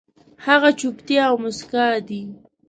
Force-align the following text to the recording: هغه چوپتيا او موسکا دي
هغه 0.45 0.69
چوپتيا 0.79 1.23
او 1.29 1.35
موسکا 1.43 1.85
دي 2.07 2.21